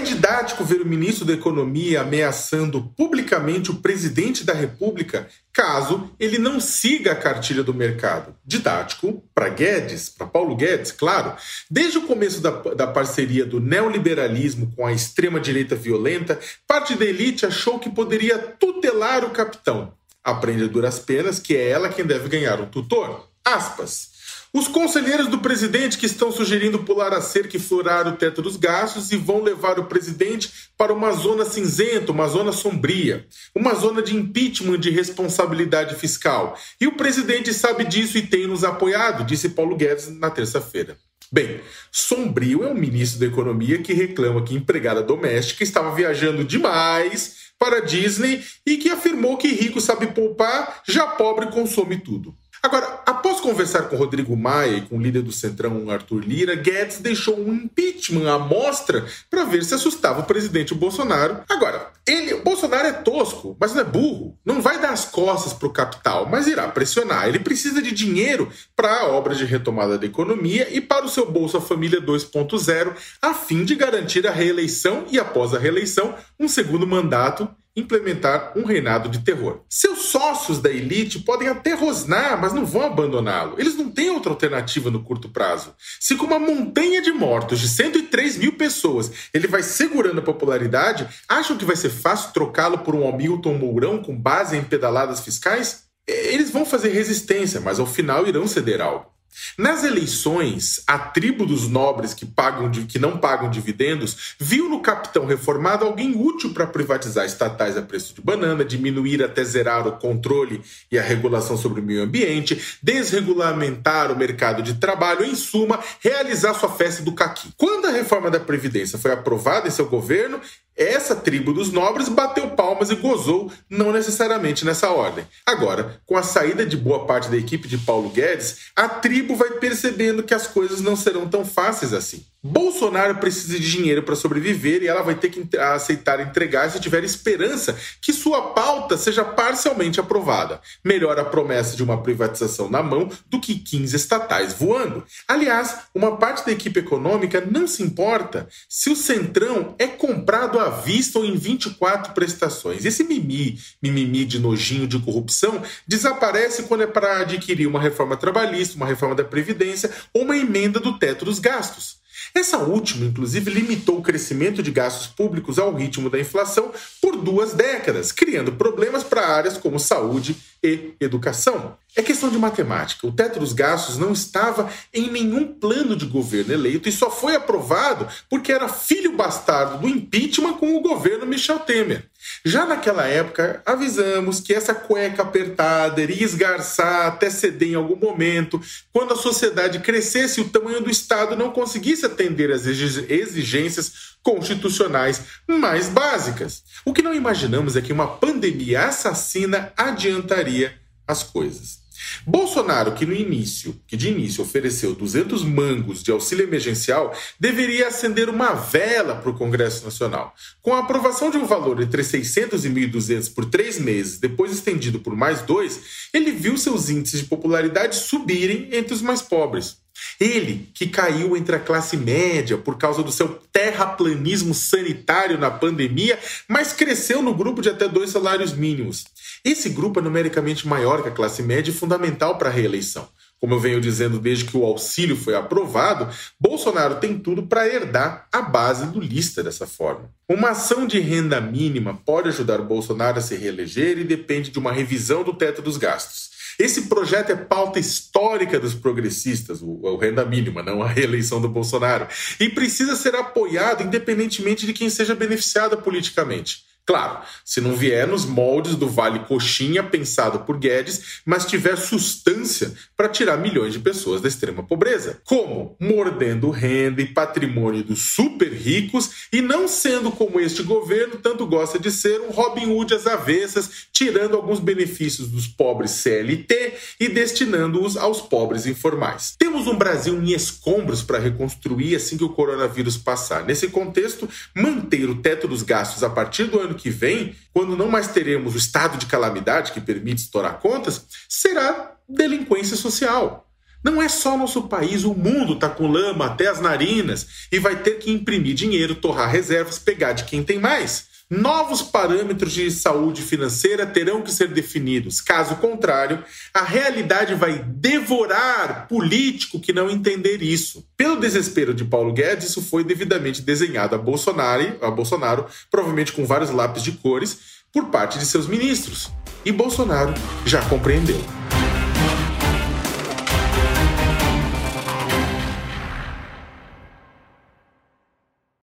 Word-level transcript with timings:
É 0.00 0.02
didático 0.02 0.64
ver 0.64 0.80
o 0.80 0.86
ministro 0.86 1.26
da 1.26 1.34
Economia 1.34 2.00
ameaçando 2.00 2.90
publicamente 2.96 3.70
o 3.70 3.74
presidente 3.74 4.44
da 4.44 4.54
República 4.54 5.28
caso 5.52 6.10
ele 6.18 6.38
não 6.38 6.58
siga 6.58 7.12
a 7.12 7.14
cartilha 7.14 7.62
do 7.62 7.74
mercado. 7.74 8.34
Didático 8.42 9.22
para 9.34 9.50
Guedes, 9.50 10.08
para 10.08 10.26
Paulo 10.26 10.56
Guedes, 10.56 10.90
claro. 10.90 11.34
Desde 11.70 11.98
o 11.98 12.06
começo 12.06 12.40
da, 12.40 12.50
da 12.50 12.86
parceria 12.86 13.44
do 13.44 13.60
neoliberalismo 13.60 14.72
com 14.74 14.86
a 14.86 14.92
extrema-direita 14.92 15.76
violenta, 15.76 16.40
parte 16.66 16.94
da 16.94 17.04
elite 17.04 17.44
achou 17.44 17.78
que 17.78 17.90
poderia 17.90 18.38
tutelar 18.38 19.22
o 19.22 19.30
capitão. 19.30 19.92
Aprende 20.24 20.66
duras 20.66 20.98
penas 20.98 21.38
que 21.38 21.54
é 21.54 21.68
ela 21.68 21.90
quem 21.90 22.06
deve 22.06 22.26
ganhar 22.30 22.58
um 22.58 22.66
tutor. 22.66 23.28
Aspas. 23.44 24.09
Os 24.52 24.66
conselheiros 24.66 25.28
do 25.28 25.38
presidente 25.38 25.96
que 25.96 26.06
estão 26.06 26.32
sugerindo 26.32 26.80
pular 26.80 27.14
a 27.14 27.20
cerca 27.20 27.56
e 27.56 27.60
furar 27.60 28.08
o 28.08 28.16
teto 28.16 28.42
dos 28.42 28.56
gastos 28.56 29.12
e 29.12 29.16
vão 29.16 29.44
levar 29.44 29.78
o 29.78 29.84
presidente 29.84 30.50
para 30.76 30.92
uma 30.92 31.12
zona 31.12 31.44
cinzenta, 31.44 32.10
uma 32.10 32.26
zona 32.26 32.50
sombria, 32.50 33.24
uma 33.54 33.74
zona 33.74 34.02
de 34.02 34.16
impeachment 34.16 34.80
de 34.80 34.90
responsabilidade 34.90 35.94
fiscal. 35.94 36.58
E 36.80 36.88
o 36.88 36.96
presidente 36.96 37.54
sabe 37.54 37.84
disso 37.84 38.18
e 38.18 38.26
tem 38.26 38.48
nos 38.48 38.64
apoiado, 38.64 39.24
disse 39.24 39.50
Paulo 39.50 39.76
Guedes 39.76 40.08
na 40.18 40.30
terça-feira. 40.30 40.98
Bem, 41.30 41.60
sombrio 41.92 42.64
é 42.64 42.72
o 42.72 42.74
ministro 42.74 43.20
da 43.20 43.26
Economia 43.26 43.78
que 43.78 43.92
reclama 43.92 44.42
que 44.42 44.56
empregada 44.56 45.00
doméstica 45.00 45.62
estava 45.62 45.94
viajando 45.94 46.42
demais 46.42 47.36
para 47.56 47.78
Disney 47.78 48.42
e 48.66 48.78
que 48.78 48.90
afirmou 48.90 49.36
que 49.36 49.46
rico 49.46 49.80
sabe 49.80 50.08
poupar, 50.08 50.82
já 50.88 51.06
pobre 51.06 51.46
consome 51.52 51.98
tudo. 51.98 52.34
Agora, 52.62 53.02
após 53.06 53.19
conversar 53.50 53.82
com 53.88 53.96
Rodrigo 53.96 54.36
Maia 54.36 54.76
e 54.76 54.80
com 54.82 54.96
o 54.96 55.02
líder 55.02 55.22
do 55.22 55.32
Centrão, 55.32 55.90
Arthur 55.90 56.20
Lira, 56.20 56.54
Guedes 56.54 56.98
deixou 56.98 57.36
um 57.36 57.52
impeachment 57.52 58.32
à 58.32 58.38
mostra 58.38 59.04
para 59.28 59.44
ver 59.44 59.64
se 59.64 59.74
assustava 59.74 60.20
o 60.20 60.24
presidente 60.24 60.72
Bolsonaro. 60.72 61.40
Agora, 61.48 61.90
ele, 62.06 62.36
Bolsonaro 62.36 62.86
é 62.86 62.92
tosco, 62.92 63.56
mas 63.58 63.74
não 63.74 63.80
é 63.80 63.84
burro. 63.84 64.38
Não 64.44 64.62
vai 64.62 64.80
dar 64.80 64.90
as 64.90 65.04
costas 65.04 65.52
para 65.52 65.66
o 65.66 65.72
capital, 65.72 66.28
mas 66.30 66.46
irá 66.46 66.68
pressionar. 66.68 67.26
Ele 67.26 67.40
precisa 67.40 67.82
de 67.82 67.90
dinheiro 67.90 68.48
para 68.76 69.00
a 69.00 69.08
obra 69.08 69.34
de 69.34 69.44
retomada 69.44 69.98
da 69.98 70.06
economia 70.06 70.68
e 70.70 70.80
para 70.80 71.04
o 71.04 71.08
seu 71.08 71.28
Bolsa 71.28 71.60
Família 71.60 72.00
2.0, 72.00 72.94
a 73.20 73.34
fim 73.34 73.64
de 73.64 73.74
garantir 73.74 74.28
a 74.28 74.30
reeleição 74.30 75.06
e, 75.10 75.18
após 75.18 75.54
a 75.54 75.58
reeleição, 75.58 76.14
um 76.38 76.48
segundo 76.48 76.86
mandato 76.86 77.48
implementar 77.76 78.52
um 78.56 78.64
reinado 78.64 79.08
de 79.08 79.20
terror. 79.20 79.60
Seus 79.68 80.06
sócios 80.06 80.58
da 80.58 80.70
elite 80.70 81.20
podem 81.20 81.48
até 81.48 81.74
rosnar, 81.74 82.40
mas 82.40 82.52
não 82.52 82.66
vão 82.66 82.82
abandoná-lo. 82.82 83.56
Eles 83.58 83.76
não 83.76 83.90
têm 83.90 84.10
outra 84.10 84.32
alternativa 84.32 84.90
no 84.90 85.02
curto 85.02 85.28
prazo. 85.28 85.74
Se 86.00 86.16
com 86.16 86.26
uma 86.26 86.38
montanha 86.38 87.00
de 87.00 87.12
mortos 87.12 87.60
de 87.60 87.68
103 87.68 88.38
mil 88.38 88.52
pessoas 88.52 89.10
ele 89.32 89.46
vai 89.46 89.62
segurando 89.62 90.18
a 90.18 90.22
popularidade, 90.24 91.08
acham 91.28 91.56
que 91.56 91.64
vai 91.64 91.76
ser 91.76 91.90
fácil 91.90 92.32
trocá-lo 92.32 92.78
por 92.78 92.94
um 92.94 93.08
Hamilton 93.08 93.54
Mourão 93.54 94.02
com 94.02 94.16
base 94.16 94.56
em 94.56 94.64
pedaladas 94.64 95.20
fiscais? 95.20 95.84
Eles 96.06 96.50
vão 96.50 96.66
fazer 96.66 96.90
resistência, 96.90 97.60
mas 97.60 97.78
ao 97.78 97.86
final 97.86 98.26
irão 98.26 98.46
ceder 98.46 98.80
algo. 98.80 99.09
Nas 99.56 99.84
eleições, 99.84 100.82
a 100.86 100.98
tribo 100.98 101.46
dos 101.46 101.68
nobres 101.68 102.14
que, 102.14 102.26
pagam, 102.26 102.70
que 102.70 102.98
não 102.98 103.18
pagam 103.18 103.50
dividendos 103.50 104.34
viu 104.38 104.68
no 104.68 104.80
capitão 104.80 105.26
reformado 105.26 105.84
alguém 105.84 106.14
útil 106.16 106.52
para 106.52 106.66
privatizar 106.66 107.24
estatais 107.24 107.76
a 107.76 107.82
preço 107.82 108.14
de 108.14 108.20
banana, 108.20 108.64
diminuir 108.64 109.22
até 109.22 109.44
zerar 109.44 109.86
o 109.86 109.92
controle 109.92 110.62
e 110.90 110.98
a 110.98 111.02
regulação 111.02 111.56
sobre 111.56 111.80
o 111.80 111.84
meio 111.84 112.02
ambiente, 112.02 112.78
desregulamentar 112.82 114.10
o 114.10 114.16
mercado 114.16 114.62
de 114.62 114.74
trabalho, 114.74 115.24
em 115.24 115.34
suma, 115.34 115.80
realizar 116.00 116.54
sua 116.54 116.70
festa 116.70 117.02
do 117.02 117.12
caqui. 117.12 117.50
Quando 117.56 117.86
a 117.86 117.90
reforma 117.90 118.30
da 118.30 118.40
Previdência 118.40 118.98
foi 118.98 119.12
aprovada 119.12 119.68
em 119.68 119.70
seu 119.70 119.86
governo, 119.86 120.40
essa 120.80 121.14
tribo 121.14 121.52
dos 121.52 121.70
nobres 121.70 122.08
bateu 122.08 122.50
palmas 122.50 122.90
e 122.90 122.96
gozou, 122.96 123.52
não 123.68 123.92
necessariamente 123.92 124.64
nessa 124.64 124.90
ordem. 124.90 125.26
Agora, 125.44 126.00
com 126.06 126.16
a 126.16 126.22
saída 126.22 126.64
de 126.64 126.76
boa 126.76 127.04
parte 127.04 127.28
da 127.28 127.36
equipe 127.36 127.68
de 127.68 127.76
Paulo 127.76 128.08
Guedes, 128.08 128.70
a 128.74 128.88
tribo 128.88 129.36
vai 129.36 129.50
percebendo 129.52 130.22
que 130.22 130.32
as 130.32 130.46
coisas 130.46 130.80
não 130.80 130.96
serão 130.96 131.28
tão 131.28 131.44
fáceis 131.44 131.92
assim. 131.92 132.24
Bolsonaro 132.42 133.16
precisa 133.16 133.58
de 133.58 133.70
dinheiro 133.70 134.02
para 134.02 134.16
sobreviver 134.16 134.82
e 134.82 134.88
ela 134.88 135.02
vai 135.02 135.14
ter 135.14 135.28
que 135.28 135.58
aceitar 135.58 136.20
entregar 136.20 136.70
se 136.70 136.80
tiver 136.80 137.04
esperança 137.04 137.76
que 138.00 138.14
sua 138.14 138.54
pauta 138.54 138.96
seja 138.96 139.22
parcialmente 139.22 140.00
aprovada. 140.00 140.58
Melhor 140.82 141.18
a 141.18 141.24
promessa 141.24 141.76
de 141.76 141.82
uma 141.82 142.02
privatização 142.02 142.70
na 142.70 142.82
mão 142.82 143.10
do 143.28 143.38
que 143.38 143.56
15 143.56 143.94
estatais 143.94 144.54
voando. 144.54 145.04
Aliás, 145.28 145.80
uma 145.94 146.16
parte 146.16 146.46
da 146.46 146.52
equipe 146.52 146.80
econômica 146.80 147.42
não 147.42 147.66
se 147.66 147.82
importa 147.82 148.48
se 148.66 148.88
o 148.88 148.96
Centrão 148.96 149.74
é 149.78 149.86
comprado 149.86 150.58
à 150.58 150.70
vista 150.70 151.18
ou 151.18 151.26
em 151.26 151.36
24 151.36 152.14
prestações. 152.14 152.86
Esse 152.86 153.04
mimi, 153.04 153.58
mimimi 153.82 154.24
de 154.24 154.38
nojinho 154.38 154.86
de 154.86 154.98
corrupção 154.98 155.62
desaparece 155.86 156.62
quando 156.62 156.84
é 156.84 156.86
para 156.86 157.20
adquirir 157.20 157.66
uma 157.66 157.80
reforma 157.80 158.16
trabalhista, 158.16 158.76
uma 158.76 158.86
reforma 158.86 159.14
da 159.14 159.24
Previdência 159.24 159.90
ou 160.14 160.22
uma 160.22 160.38
emenda 160.38 160.80
do 160.80 160.98
teto 160.98 161.26
dos 161.26 161.38
gastos. 161.38 161.99
Essa 162.34 162.58
última, 162.58 163.06
inclusive, 163.06 163.50
limitou 163.50 163.98
o 163.98 164.02
crescimento 164.02 164.62
de 164.62 164.70
gastos 164.70 165.08
públicos 165.08 165.58
ao 165.58 165.74
ritmo 165.74 166.08
da 166.08 166.18
inflação 166.18 166.72
por 167.00 167.16
duas 167.16 167.52
décadas, 167.52 168.12
criando 168.12 168.52
problemas 168.52 169.02
para 169.02 169.26
áreas 169.26 169.56
como 169.56 169.78
saúde 169.78 170.36
e 170.62 170.92
educação. 171.00 171.76
É 171.96 172.02
questão 172.02 172.30
de 172.30 172.38
matemática. 172.38 173.06
O 173.06 173.12
teto 173.12 173.40
dos 173.40 173.52
gastos 173.52 173.98
não 173.98 174.12
estava 174.12 174.70
em 174.94 175.10
nenhum 175.10 175.46
plano 175.46 175.96
de 175.96 176.06
governo 176.06 176.52
eleito 176.52 176.88
e 176.88 176.92
só 176.92 177.10
foi 177.10 177.34
aprovado 177.34 178.06
porque 178.28 178.52
era 178.52 178.68
filho 178.68 179.16
bastardo 179.16 179.78
do 179.78 179.88
impeachment 179.88 180.54
com 180.54 180.76
o 180.76 180.80
governo 180.80 181.26
Michel 181.26 181.58
Temer. 181.60 182.04
Já 182.44 182.66
naquela 182.66 183.06
época, 183.06 183.62
avisamos 183.64 184.40
que 184.40 184.52
essa 184.52 184.74
cueca 184.74 185.22
apertada 185.22 186.02
iria 186.02 186.24
esgarçar 186.24 187.06
até 187.06 187.30
ceder 187.30 187.70
em 187.70 187.74
algum 187.74 187.96
momento, 187.96 188.60
quando 188.92 189.14
a 189.14 189.16
sociedade 189.16 189.80
crescesse 189.80 190.40
e 190.40 190.44
o 190.44 190.48
tamanho 190.48 190.82
do 190.82 190.90
Estado 190.90 191.34
não 191.34 191.50
conseguisse 191.50 192.04
atender 192.04 192.52
às 192.52 192.66
exigências 192.66 194.10
constitucionais 194.22 195.22
mais 195.48 195.88
básicas. 195.88 196.62
O 196.84 196.92
que 196.92 197.02
não 197.02 197.14
imaginamos 197.14 197.74
é 197.74 197.80
que 197.80 197.92
uma 197.92 198.06
pandemia 198.06 198.86
assassina 198.86 199.72
adiantaria 199.76 200.79
as 201.10 201.22
coisas. 201.22 201.80
Bolsonaro, 202.26 202.92
que 202.92 203.06
no 203.06 203.14
início, 203.14 203.78
que 203.86 203.96
de 203.96 204.08
início 204.08 204.42
ofereceu 204.42 204.94
200 204.94 205.44
mangos 205.44 206.02
de 206.02 206.10
auxílio 206.10 206.44
emergencial, 206.44 207.14
deveria 207.38 207.88
acender 207.88 208.28
uma 208.28 208.54
vela 208.54 209.16
para 209.16 209.30
o 209.30 209.36
Congresso 209.36 209.84
Nacional. 209.84 210.34
Com 210.62 210.74
a 210.74 210.80
aprovação 210.80 211.30
de 211.30 211.36
um 211.36 211.46
valor 211.46 211.80
entre 211.80 212.02
600 212.02 212.64
e 212.64 212.70
1.200 212.70 213.34
por 213.34 213.44
três 213.44 213.78
meses, 213.78 214.18
depois 214.18 214.52
estendido 214.52 215.00
por 215.00 215.14
mais 215.14 215.42
dois, 215.42 216.08
ele 216.12 216.32
viu 216.32 216.56
seus 216.56 216.88
índices 216.88 217.20
de 217.20 217.26
popularidade 217.26 217.96
subirem 217.96 218.68
entre 218.72 218.94
os 218.94 219.02
mais 219.02 219.22
pobres. 219.22 219.78
Ele, 220.18 220.70
que 220.74 220.86
caiu 220.86 221.36
entre 221.36 221.56
a 221.56 221.60
classe 221.60 221.96
média 221.96 222.56
por 222.56 222.78
causa 222.78 223.02
do 223.02 223.12
seu 223.12 223.40
terraplanismo 223.60 224.54
sanitário 224.54 225.36
na 225.36 225.50
pandemia, 225.50 226.18
mas 226.48 226.72
cresceu 226.72 227.20
no 227.20 227.34
grupo 227.34 227.60
de 227.60 227.68
até 227.68 227.86
dois 227.86 228.08
salários 228.08 228.54
mínimos. 228.54 229.04
Esse 229.44 229.68
grupo 229.68 230.00
é 230.00 230.02
numericamente 230.02 230.66
maior 230.66 231.02
que 231.02 231.10
a 231.10 231.12
classe 231.12 231.42
média 231.42 231.70
e 231.70 231.74
fundamental 231.74 232.38
para 232.38 232.48
a 232.48 232.52
reeleição. 232.52 233.06
Como 233.38 233.54
eu 233.54 233.60
venho 233.60 233.80
dizendo 233.80 234.18
desde 234.18 234.44
que 234.44 234.56
o 234.56 234.64
auxílio 234.64 235.16
foi 235.16 235.34
aprovado, 235.34 236.08
Bolsonaro 236.38 236.96
tem 236.96 237.18
tudo 237.18 237.42
para 237.42 237.66
herdar 237.66 238.26
a 238.32 238.40
base 238.40 238.86
do 238.86 239.00
lista 239.00 239.42
dessa 239.42 239.66
forma. 239.66 240.10
Uma 240.28 240.50
ação 240.50 240.86
de 240.86 240.98
renda 240.98 241.40
mínima 241.40 241.98
pode 242.04 242.28
ajudar 242.28 242.58
Bolsonaro 242.58 243.18
a 243.18 243.22
se 243.22 243.36
reeleger 243.36 243.98
e 243.98 244.04
depende 244.04 244.50
de 244.50 244.58
uma 244.58 244.72
revisão 244.72 245.22
do 245.22 245.34
teto 245.34 245.60
dos 245.60 245.76
gastos. 245.76 246.29
Esse 246.58 246.82
projeto 246.82 247.30
é 247.30 247.36
pauta 247.36 247.78
histórica 247.78 248.58
dos 248.58 248.74
progressistas, 248.74 249.62
o, 249.62 249.80
o, 249.82 249.96
renda 249.96 250.24
mínima, 250.24 250.62
não 250.62 250.82
a 250.82 250.88
reeleição 250.88 251.40
do 251.40 251.48
Bolsonaro, 251.48 252.06
e 252.38 252.48
precisa 252.48 252.96
ser 252.96 253.14
apoiado 253.14 253.82
independentemente 253.82 254.66
de 254.66 254.72
quem 254.72 254.90
seja 254.90 255.14
beneficiado 255.14 255.76
politicamente. 255.78 256.69
Claro, 256.90 257.20
se 257.44 257.60
não 257.60 257.76
vier 257.76 258.04
nos 258.04 258.24
moldes 258.24 258.74
do 258.74 258.88
Vale 258.88 259.20
Coxinha 259.20 259.80
pensado 259.80 260.40
por 260.40 260.58
Guedes, 260.58 261.20
mas 261.24 261.46
tiver 261.46 261.76
substância 261.76 262.72
para 262.96 263.08
tirar 263.08 263.36
milhões 263.36 263.72
de 263.72 263.78
pessoas 263.78 264.20
da 264.20 264.26
extrema 264.26 264.64
pobreza. 264.64 265.20
Como? 265.24 265.76
Mordendo 265.78 266.50
renda 266.50 267.00
e 267.00 267.06
patrimônio 267.06 267.84
dos 267.84 268.02
super 268.16 268.52
ricos 268.52 269.28
e 269.32 269.40
não 269.40 269.68
sendo 269.68 270.10
como 270.10 270.40
este 270.40 270.64
governo 270.64 271.14
tanto 271.22 271.46
gosta 271.46 271.78
de 271.78 271.92
ser 271.92 272.22
um 272.22 272.32
Robin 272.32 272.66
Hood 272.66 272.92
às 272.92 273.06
avessas, 273.06 273.70
tirando 273.92 274.34
alguns 274.34 274.58
benefícios 274.58 275.28
dos 275.28 275.46
pobres 275.46 275.92
CLT 275.92 276.72
e 276.98 277.08
destinando-os 277.08 277.96
aos 277.96 278.20
pobres 278.20 278.66
informais. 278.66 279.36
Temos 279.38 279.68
um 279.68 279.78
Brasil 279.78 280.20
em 280.20 280.32
escombros 280.32 281.04
para 281.04 281.20
reconstruir 281.20 281.94
assim 281.94 282.16
que 282.16 282.24
o 282.24 282.30
coronavírus 282.30 282.96
passar. 282.96 283.44
Nesse 283.44 283.68
contexto, 283.68 284.28
manter 284.52 285.08
o 285.08 285.22
teto 285.22 285.46
dos 285.46 285.62
gastos 285.62 286.02
a 286.02 286.10
partir 286.10 286.46
do 286.46 286.58
ano 286.58 286.79
que 286.80 286.90
vem, 286.90 287.36
quando 287.52 287.76
não 287.76 287.88
mais 287.88 288.08
teremos 288.08 288.54
o 288.54 288.58
estado 288.58 288.98
de 288.98 289.06
calamidade 289.06 289.72
que 289.72 289.80
permite 289.80 290.22
estourar 290.22 290.58
contas, 290.58 291.04
será 291.28 291.96
delinquência 292.08 292.76
social. 292.76 293.46
Não 293.82 294.00
é 294.00 294.08
só 294.08 294.36
nosso 294.36 294.62
país, 294.62 295.04
o 295.04 295.14
mundo 295.14 295.54
está 295.54 295.68
com 295.68 295.86
lama 295.86 296.26
até 296.26 296.48
as 296.48 296.60
narinas 296.60 297.46
e 297.50 297.58
vai 297.58 297.82
ter 297.82 297.98
que 297.98 298.10
imprimir 298.10 298.54
dinheiro, 298.54 298.94
torrar 298.94 299.30
reservas, 299.30 299.78
pegar 299.78 300.12
de 300.12 300.24
quem 300.24 300.42
tem 300.42 300.58
mais. 300.58 301.09
Novos 301.30 301.80
parâmetros 301.80 302.52
de 302.52 302.68
saúde 302.72 303.22
financeira 303.22 303.86
terão 303.86 304.20
que 304.20 304.32
ser 304.32 304.48
definidos. 304.48 305.20
Caso 305.20 305.54
contrário, 305.56 306.24
a 306.52 306.62
realidade 306.62 307.36
vai 307.36 307.62
devorar 307.64 308.88
político 308.88 309.60
que 309.60 309.72
não 309.72 309.88
entender 309.88 310.42
isso. 310.42 310.84
Pelo 310.96 311.20
desespero 311.20 311.72
de 311.72 311.84
Paulo 311.84 312.12
Guedes, 312.12 312.50
isso 312.50 312.60
foi 312.60 312.82
devidamente 312.82 313.42
desenhado 313.42 313.94
a 313.94 313.98
Bolsonaro, 313.98 314.76
a 314.82 314.90
Bolsonaro 314.90 315.46
provavelmente 315.70 316.10
com 316.10 316.26
vários 316.26 316.50
lápis 316.50 316.82
de 316.82 316.92
cores, 316.92 317.60
por 317.72 317.86
parte 317.90 318.18
de 318.18 318.26
seus 318.26 318.48
ministros. 318.48 319.12
E 319.44 319.52
Bolsonaro 319.52 320.12
já 320.44 320.60
compreendeu. 320.68 321.39